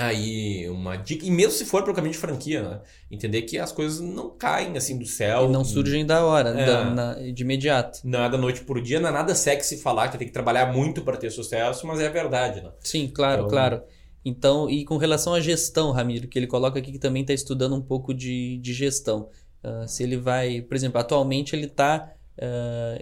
aí, 0.00 0.68
uma 0.70 0.96
dica. 0.96 1.24
E 1.26 1.30
mesmo 1.30 1.52
se 1.52 1.64
for 1.64 1.82
pro 1.82 1.92
caminho 1.94 2.12
de 2.12 2.18
franquia, 2.18 2.62
né? 2.62 2.80
Entender 3.10 3.42
que 3.42 3.58
as 3.58 3.72
coisas 3.72 4.00
não 4.00 4.30
caem 4.30 4.76
assim 4.76 4.98
do 4.98 5.06
céu. 5.06 5.46
e 5.46 5.48
não 5.52 5.64
surgem 5.64 6.04
da 6.06 6.24
hora, 6.24 6.50
É. 6.50 6.66
da- 6.66 6.84
na- 6.90 7.14
de 7.14 7.42
imediato. 7.42 8.00
Não 8.04 8.22
é 8.24 8.28
da 8.30 8.38
noite 8.38 8.60
por 8.62 8.80
dia, 8.80 8.98
não 9.00 9.08
é 9.08 9.12
nada 9.12 9.34
sexy 9.34 9.78
falar 9.78 10.08
que 10.08 10.18
tem 10.18 10.26
que 10.26 10.32
trabalhar 10.32 10.72
muito 10.72 11.02
para 11.02 11.16
ter 11.16 11.30
sucesso, 11.30 11.86
mas 11.86 12.00
é 12.00 12.06
a 12.06 12.10
verdade, 12.10 12.60
né? 12.62 12.70
Sim, 12.80 13.08
claro, 13.08 13.40
Então- 13.42 13.48
claro. 13.50 13.82
Então, 14.24 14.68
e 14.68 14.84
com 14.84 14.96
relação 14.96 15.32
à 15.34 15.40
gestão, 15.40 15.90
Ramiro, 15.92 16.28
que 16.28 16.38
ele 16.38 16.46
coloca 16.46 16.78
aqui 16.78 16.92
que 16.92 16.98
também 16.98 17.22
está 17.22 17.32
estudando 17.32 17.74
um 17.74 17.80
pouco 17.80 18.12
de, 18.12 18.58
de 18.58 18.72
gestão. 18.74 19.28
Ah, 19.62 19.86
se 19.86 20.02
ele 20.02 20.16
vai, 20.16 20.60
por 20.60 20.76
exemplo, 20.76 21.00
atualmente 21.00 21.54
ele 21.56 21.66
está 21.66 22.12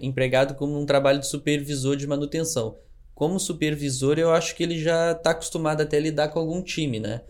empregado 0.01 0.55
como 0.55 0.79
um 0.79 0.85
trabalho 0.85 1.19
de 1.19 1.27
supervisor 1.27 1.95
de 1.95 2.07
manutenção. 2.07 2.75
Como 3.17 3.39
supervisor, 3.39 4.19
eu 4.19 4.29
acho 4.31 4.55
que 4.55 4.61
ele 4.61 4.79
já 4.79 5.11
está 5.11 5.31
acostumado 5.31 5.81
até 5.81 5.97
a 5.97 5.99
lidar 5.99 6.27
com 6.27 6.37
algum 6.37 6.61
time, 6.61 6.99
né? 6.99 7.21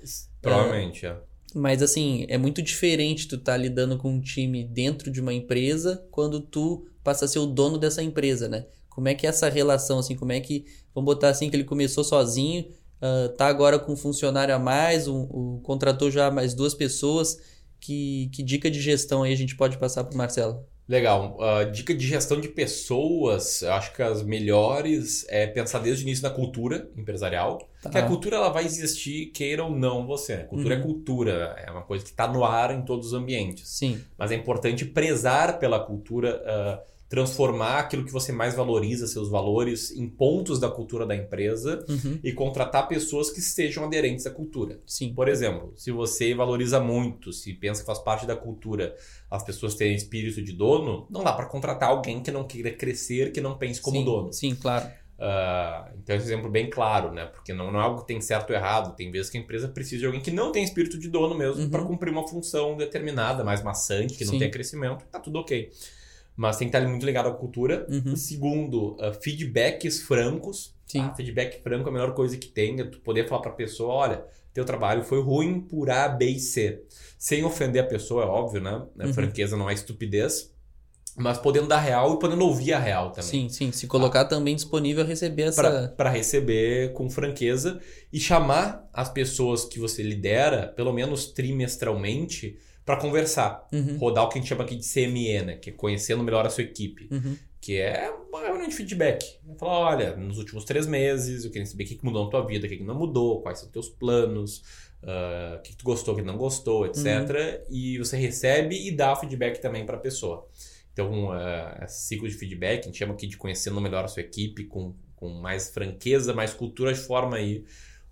Provavelmente, 0.41 1.06
é. 1.06 1.15
Mas 1.56 1.82
assim, 1.82 2.25
é 2.27 2.38
muito 2.38 2.62
diferente 2.62 3.25
tu 3.25 3.38
tá 3.38 3.56
lidando 3.56 3.98
com 3.98 4.12
um 4.12 4.20
time 4.20 4.65
dentro 4.65 5.10
de 5.10 5.22
uma 5.22 5.34
empresa 5.34 6.06
quando 6.12 6.41
tu 6.41 6.86
passa 7.01 7.24
a 7.24 7.27
ser 7.29 7.39
o 7.39 7.46
dono 7.46 7.77
dessa 7.77 8.03
empresa, 8.03 8.50
né? 8.50 8.65
Como 8.89 9.08
é 9.08 9.15
que 9.15 9.25
é 9.25 9.29
essa 9.29 9.48
relação, 9.48 10.00
assim, 10.00 10.13
como 10.13 10.34
é 10.34 10.41
que, 10.41 10.65
vamos 10.94 11.06
botar 11.06 11.29
assim, 11.29 11.50
que 11.50 11.56
ele 11.56 11.63
começou 11.63 12.03
sozinho, 12.03 12.67
ah, 13.01 13.29
tá 13.38 13.48
agora 13.48 13.79
com 13.79 13.94
um 13.94 13.98
funcionário 13.98 14.53
a 14.53 14.60
mais, 14.60 15.08
um, 15.08 15.22
um- 15.22 15.62
contratou 15.63 16.12
já 16.12 16.29
mais 16.29 16.53
duas 16.53 16.74
pessoas, 16.74 17.38
que, 17.79 18.29
que 18.34 18.44
dica 18.44 18.70
de 18.70 18.82
gestão 18.82 19.24
aí 19.24 19.32
a 19.32 19.38
gente 19.38 19.56
pode 19.56 19.77
passar 19.77 20.03
pro 20.03 20.17
Marcelo? 20.17 20.65
Legal. 20.88 21.38
Ah, 21.41 21.63
dica 21.65 21.94
de 21.94 22.08
gestão 22.08 22.39
de 22.39 22.48
pessoas, 22.48 23.62
eu 23.62 23.74
acho 23.74 23.94
que 23.94 24.01
as 24.01 24.24
melhores 24.24 25.25
é 25.29 25.46
pensar 25.46 25.79
desde 25.79 26.03
o 26.03 26.08
início 26.08 26.24
na 26.24 26.29
cultura 26.29 26.89
empresarial. 26.96 27.60
Tá. 27.82 27.89
Que 27.89 27.98
a 27.98 28.08
cultura 28.08 28.38
ela 28.38 28.50
vai 28.50 28.65
existir, 28.65 29.27
queira 29.27 29.63
ou 29.63 29.70
não 29.72 30.08
você. 30.08 30.38
Cultura 30.46 30.75
Uhum. 30.75 30.82
é 30.82 30.84
cultura, 30.84 31.56
é 31.65 31.72
uma 31.72 31.82
coisa 31.84 32.03
que 32.03 32.12
está 32.12 32.27
no 32.27 32.44
ar 32.46 32.74
em 32.74 32.82
todos 32.84 33.08
os 33.08 33.13
ambientes. 33.13 33.67
Sim, 33.70 34.01
Mas 34.17 34.32
é 34.32 34.36
importante 34.36 34.86
prezar 34.86 35.60
pela 35.60 35.79
cultura, 35.79 36.41
ah, 36.46 36.79
transformar 37.10 37.80
aquilo 37.80 38.04
que 38.04 38.12
você 38.12 38.32
mais 38.32 38.54
valoriza, 38.54 39.08
seus 39.08 39.30
valores, 39.30 39.92
em 39.92 40.08
pontos 40.10 40.60
da 40.60 40.70
cultura 40.70 41.06
da 41.06 41.16
empresa 41.16 41.86
uhum, 41.88 42.20
e 42.24 42.34
contratar 42.34 42.88
pessoas 42.88 43.30
que 43.30 43.40
sejam 43.42 43.86
aderentes 43.86 44.26
à 44.26 44.32
cultura. 44.32 44.80
sim, 44.86 45.14
Por 45.14 45.28
exemplo, 45.30 45.74
se 45.78 45.90
você 45.92 46.34
valoriza 46.34 46.80
muito, 46.80 47.32
se 47.32 47.54
pensa 47.54 47.80
que 47.82 47.86
faz 47.88 48.00
parte 48.00 48.26
da 48.26 48.36
cultura 48.36 48.96
as 49.32 49.44
pessoas 49.44 49.76
terem 49.76 49.96
espírito 49.96 50.42
de 50.42 50.52
dono, 50.52 51.08
não 51.10 51.24
dá 51.24 51.32
para 51.34 51.46
contratar 51.46 51.90
alguém 51.90 52.22
que 52.22 52.32
não 52.32 52.44
queira 52.44 52.72
crescer, 52.72 53.32
que 53.32 53.40
não 53.42 53.58
pense 53.58 53.80
como 53.82 53.98
sim, 53.98 54.06
dono. 54.06 54.34
Sim, 54.34 54.56
claro. 54.56 54.88
Ah, 55.20 55.92
então, 55.98 56.16
esse 56.16 56.26
exemplo 56.26 56.50
bem 56.50 56.70
claro, 56.70 57.12
né? 57.12 57.26
Porque 57.26 57.52
não, 57.52 57.72
não 57.72 57.80
é 57.80 57.84
algo 57.84 58.02
que 58.02 58.08
tem 58.08 58.22
certo 58.22 58.52
ou 58.52 58.56
errado. 58.56 58.96
Tem 58.96 59.10
vezes 59.10 59.32
que 59.32 59.38
a 59.38 59.42
empresa 59.42 59.68
precisa 59.68 60.02
de 60.02 60.06
alguém 60.06 60.22
que 60.22 60.30
não 60.30 60.52
tem 60.52 60.64
espírito 60.64 60.98
de 61.00 61.10
dono 61.10 61.36
mesmo 61.36 61.64
Uhum. 61.64 61.70
para 61.70 61.84
cumprir 61.84 62.12
uma 62.12 62.28
função 62.28 62.78
determinada, 62.78 63.44
mais 63.44 63.64
maçante, 63.64 64.16
que 64.16 64.26
não 64.26 64.34
Sim. 64.34 64.40
tem 64.40 64.52
crescimento, 64.52 65.06
tá 65.12 65.20
tudo 65.20 65.40
ok. 65.40 65.72
Mas 66.38 66.56
tem 66.56 66.70
que 66.70 66.77
estar 66.77 66.88
muito 66.88 67.03
ligado 67.06 67.27
à 67.27 67.34
cultura. 67.34 67.88
Uhum, 67.89 68.15
Segundo, 68.15 68.96
ah, 69.01 69.12
feedbacks 69.12 70.01
francos. 70.01 70.75
sim, 70.86 71.01
Ah, 71.01 71.13
feedback 71.15 71.62
franco 71.63 71.88
é 71.88 71.89
a 71.89 71.94
melhor 71.94 72.13
coisa 72.13 72.38
que 72.38 72.48
tem. 72.48 72.79
É 72.79 72.84
tu 72.84 73.00
poder 73.00 73.27
falar 73.27 73.41
para 73.41 73.51
a 73.51 73.56
pessoa, 73.56 73.91
olha, 73.91 74.24
teu 74.53 74.63
trabalho 74.63 75.03
foi 75.03 75.20
ruim 75.22 75.60
por 75.60 75.89
A, 75.89 76.08
B 76.08 76.27
e 76.27 76.39
C. 76.39 76.84
Sem 77.17 77.44
ofender 77.44 77.84
a 77.84 77.88
pessoa, 77.88 78.24
é 78.24 78.27
óbvio, 78.27 78.62
né? 78.62 78.84
Uhum. 79.00 79.13
franqueza 79.13 79.58
não 79.58 79.67
é 79.67 79.74
estupidez. 79.74 80.56
Mas 81.20 81.39
podendo 81.39 81.67
dar 81.67 81.79
real 81.79 82.13
e 82.13 82.20
podendo 82.20 82.46
ouvir 82.46 82.74
a 82.74 82.79
real 82.79 83.10
também 83.10 83.27
sim, 83.27 83.50
sim. 83.50 83.72
Se 83.72 83.88
colocar 83.88 84.25
também 84.25 84.56
disponível 84.56 85.03
a 85.03 85.08
receber 85.08 85.44
essa... 85.44 85.91
para 85.98 86.12
receber 86.12 86.94
com 86.94 87.10
franqueza 87.10 87.79
e 88.13 88.20
chamar 88.20 88.88
as 88.94 89.10
pessoas 89.10 89.65
que 89.65 89.79
você 89.79 90.03
lidera, 90.03 90.67
pelo 90.75 90.94
menos 90.94 91.25
trimestralmente, 91.32 92.60
para 92.88 92.96
conversar. 93.01 93.67
Uhum, 93.74 93.98
Rodar 93.98 94.24
o 94.24 94.29
que 94.29 94.38
a 94.38 94.41
gente 94.41 94.48
chama 94.48 94.63
aqui 94.63 94.77
de 94.77 94.88
CME, 94.88 95.41
né? 95.41 95.58
Que 95.58 95.72
é 95.72 95.74
conhecendo 95.74 96.24
melhor 96.24 96.46
a 96.46 96.50
sua 96.50 96.63
equipe. 96.63 97.10
uhum, 97.12 97.36
Que 97.60 97.82
é 97.82 98.10
uma 98.29 98.39
reunião 98.39 98.65
de 98.70 98.74
feedback. 98.74 99.25
Falar, 99.60 99.79
olha, 99.79 100.15
nos 100.15 100.38
últimos 100.38 100.63
três 100.63 100.88
meses, 100.88 101.44
eu 101.44 101.51
queria 101.51 101.65
saber 101.65 101.84
o 101.84 101.88
que 101.88 102.00
mudou 102.01 102.24
na 102.24 102.32
tua 102.32 102.46
vida, 102.46 102.65
o 102.65 102.70
que 102.70 102.82
não 102.82 102.96
mudou, 102.96 103.41
quais 103.41 103.60
são 103.60 103.67
os 103.67 103.74
teus 103.74 103.89
planos, 103.89 104.63
ah, 105.03 105.58
o 105.60 105.62
que 105.63 105.75
tu 105.75 105.84
gostou, 105.84 106.13
o 106.13 106.17
que 106.17 106.24
não 106.24 106.38
gostou, 106.38 106.86
etc. 106.86 107.65
E 107.70 107.98
você 107.98 108.15
recebe 108.15 108.88
e 108.88 108.89
dá 108.89 109.13
feedback 109.17 109.60
também 109.60 109.86
para 109.86 109.98
a 109.98 110.00
pessoa. 110.00 110.48
Então, 110.94 111.29
ah, 111.34 111.82
esse 111.84 112.08
ciclo 112.08 112.25
de 112.25 112.36
feedback, 112.36 112.84
a 112.84 112.86
gente 112.86 112.98
chama 112.98 113.13
aqui 113.15 113.27
de 113.27 113.36
conhecendo 113.36 113.82
melhor 113.82 114.06
a 114.06 114.08
sua 114.08 114.22
equipe, 114.22 114.63
com, 114.63 114.96
com 115.13 115.27
mais 115.27 115.70
franqueza, 115.70 116.34
mais 116.34 116.53
cultura, 116.53 116.94
de 116.94 117.01
forma 117.01 117.36
aí 117.36 117.65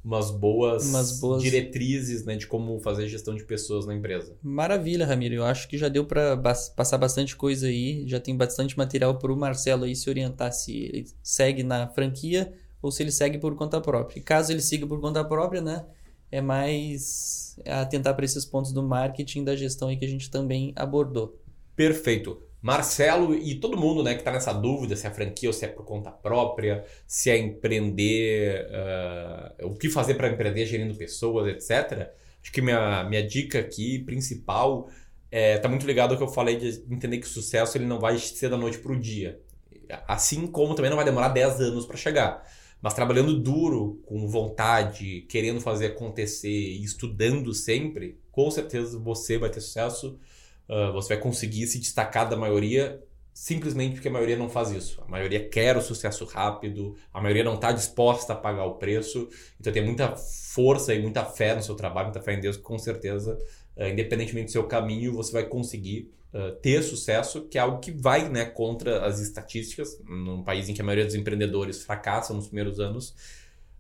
umas 0.05 0.29
boas, 0.29 0.87
Umas 0.87 1.19
boas- 1.19 1.41
diretrizes 1.41 2.23
né, 2.23 2.35
de 2.37 2.45
como 2.45 2.79
fazer 2.79 3.07
gestão 3.07 3.33
de 3.33 3.43
pessoas 3.43 3.85
na 3.87 3.95
empresa. 3.95 4.37
Maravilha, 4.43 5.05
Ramiro. 5.05 5.33
Eu 5.35 5.43
acho 5.45 5.67
que 5.67 5.77
já 5.79 5.89
deu 5.89 6.05
para 6.05 6.37
passar 6.75 6.97
bastante 6.99 7.35
coisa 7.35 7.65
aí. 7.67 8.07
Já 8.07 8.19
tem 8.19 8.37
bastante 8.37 8.77
material 8.77 9.17
para 9.17 9.33
o 9.33 9.35
Marcelo 9.35 9.83
aí 9.85 9.95
se 9.95 10.07
orientar 10.09 10.53
se 10.53 10.71
ele 10.77 11.07
segue 11.23 11.63
na 11.63 11.87
franquia 11.87 12.53
ou 12.81 12.91
se 12.91 13.01
ele 13.01 13.11
segue 13.11 13.39
por 13.39 13.55
conta 13.55 13.81
própria. 13.81 14.19
E 14.19 14.21
caso 14.21 14.51
ele 14.51 14.61
siga 14.61 14.85
por 14.85 15.01
conta 15.01 15.25
própria, 15.25 15.59
né? 15.61 15.83
É 16.31 16.39
mais 16.39 17.57
atentar 17.65 18.15
para 18.15 18.25
esses 18.25 18.45
pontos 18.45 18.71
do 18.71 18.83
marketing 18.83 19.43
da 19.43 19.55
gestão 19.55 19.87
aí 19.87 19.97
que 19.97 20.05
a 20.05 20.09
gente 20.09 20.29
também 20.29 20.71
abordou. 20.75 21.41
Perfeito. 21.75 22.39
Marcelo 22.65 23.35
e 23.35 23.53
todo 23.59 23.77
mundo 23.77 24.01
né, 24.01 24.15
que 24.15 24.21
está 24.21 24.31
nessa 24.31 24.51
dúvida 24.51 24.95
se 24.95 25.05
é 25.05 25.11
franquia 25.11 25.47
ou 25.47 25.53
se 25.53 25.63
é 25.65 25.67
por 25.67 25.85
conta 25.85 26.09
própria, 26.09 26.83
se 27.05 27.29
é 27.29 27.37
empreender, 27.37 28.67
ah, 28.73 29.53
o 29.65 29.75
que 29.75 29.87
fazer 29.87 30.15
para 30.15 30.29
empreender 30.29 30.65
gerindo 30.65 30.95
pessoas, 30.95 31.47
etc. 31.47 32.09
Acho 32.41 32.51
que 32.51 32.63
minha, 32.63 33.03
minha 33.03 33.21
dica 33.21 33.59
aqui 33.59 33.99
principal 33.99 34.89
é, 35.29 35.59
tá 35.59 35.69
muito 35.69 35.85
ligado 35.85 36.13
ao 36.13 36.17
que 36.17 36.23
eu 36.23 36.27
falei 36.27 36.57
de 36.57 36.83
entender 36.89 37.19
que 37.19 37.27
o 37.27 37.29
sucesso 37.29 37.77
ele 37.77 37.85
não 37.85 37.99
vai 37.99 38.17
ser 38.17 38.49
da 38.49 38.57
noite 38.57 38.79
para 38.79 38.93
o 38.93 38.99
dia. 38.99 39.39
Assim 40.07 40.47
como 40.47 40.73
também 40.73 40.89
não 40.89 40.97
vai 40.97 41.05
demorar 41.05 41.29
10 41.29 41.61
anos 41.61 41.85
para 41.85 41.97
chegar. 41.97 42.43
Mas 42.81 42.95
trabalhando 42.95 43.39
duro, 43.39 44.01
com 44.07 44.27
vontade, 44.27 45.21
querendo 45.29 45.61
fazer 45.61 45.85
acontecer 45.85 46.49
e 46.49 46.83
estudando 46.83 47.53
sempre, 47.53 48.17
com 48.31 48.49
certeza 48.49 48.97
você 48.97 49.37
vai 49.37 49.51
ter 49.51 49.61
sucesso. 49.61 50.17
Uh, 50.67 50.91
você 50.93 51.15
vai 51.15 51.23
conseguir 51.23 51.67
se 51.67 51.79
destacar 51.79 52.27
da 52.27 52.35
maioria 52.35 53.01
simplesmente 53.35 53.95
porque 53.95 54.07
a 54.07 54.11
maioria 54.11 54.37
não 54.37 54.49
faz 54.49 54.71
isso. 54.71 55.01
A 55.05 55.11
maioria 55.11 55.49
quer 55.49 55.75
o 55.75 55.81
sucesso 55.81 56.23
rápido, 56.23 56.95
a 57.13 57.21
maioria 57.21 57.43
não 57.43 57.55
está 57.55 57.73
disposta 57.73 58.31
a 58.31 58.35
pagar 58.35 58.63
o 58.63 58.75
preço. 58.75 59.27
Então 59.59 59.73
tem 59.73 59.83
muita 59.83 60.15
força 60.15 60.93
e 60.93 61.01
muita 61.01 61.25
fé 61.25 61.53
no 61.53 61.61
seu 61.61 61.75
trabalho, 61.75 62.07
muita 62.07 62.21
fé 62.21 62.33
em 62.33 62.39
Deus, 62.39 62.55
com 62.55 62.79
certeza, 62.79 63.37
uh, 63.75 63.87
independentemente 63.87 64.45
do 64.45 64.51
seu 64.51 64.63
caminho, 64.63 65.13
você 65.13 65.33
vai 65.33 65.43
conseguir 65.43 66.09
uh, 66.33 66.55
ter 66.61 66.81
sucesso, 66.81 67.41
que 67.49 67.57
é 67.57 67.61
algo 67.61 67.79
que 67.79 67.91
vai 67.91 68.29
né, 68.29 68.45
contra 68.45 69.05
as 69.05 69.19
estatísticas. 69.19 69.99
Num 70.05 70.41
país 70.41 70.69
em 70.69 70.73
que 70.73 70.81
a 70.81 70.85
maioria 70.85 71.05
dos 71.05 71.15
empreendedores 71.15 71.83
fracassam 71.83 72.37
nos 72.37 72.47
primeiros 72.47 72.79
anos, 72.79 73.13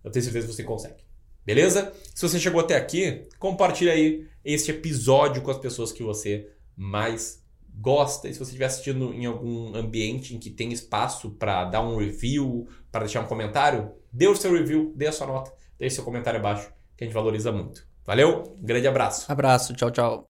eu 0.03 0.11
tenho 0.11 0.25
certeza 0.25 0.47
que 0.47 0.53
você 0.53 0.63
consegue. 0.63 1.05
Beleza? 1.45 1.93
Se 2.13 2.27
você 2.27 2.39
chegou 2.39 2.59
até 2.59 2.75
aqui, 2.75 3.23
compartilha 3.39 3.93
aí 3.93 4.27
este 4.43 4.71
episódio 4.71 5.41
com 5.41 5.51
as 5.51 5.59
pessoas 5.59 5.93
que 5.93 6.03
você 6.03 6.49
mais 6.75 7.43
gosta. 7.79 8.27
E 8.27 8.33
se 8.33 8.39
você 8.39 8.51
estiver 8.51 8.65
assistindo 8.65 9.13
em 9.13 9.25
algum 9.25 9.75
ambiente 9.75 10.35
em 10.35 10.39
que 10.39 10.49
tem 10.49 10.71
espaço 10.71 11.31
para 11.31 11.65
dar 11.65 11.81
um 11.81 11.97
review, 11.97 12.67
para 12.91 13.01
deixar 13.01 13.21
um 13.21 13.27
comentário, 13.27 13.91
dê 14.11 14.27
o 14.27 14.35
seu 14.35 14.53
review, 14.53 14.93
dê 14.95 15.07
a 15.07 15.11
sua 15.11 15.27
nota, 15.27 15.51
deixe 15.77 15.95
seu 15.95 16.03
comentário 16.03 16.39
abaixo, 16.39 16.71
que 16.95 17.03
a 17.03 17.07
gente 17.07 17.13
valoriza 17.13 17.51
muito. 17.51 17.87
Valeu, 18.05 18.43
um 18.57 18.65
grande 18.65 18.87
abraço. 18.87 19.31
Abraço, 19.31 19.73
tchau, 19.73 19.91
tchau. 19.91 20.23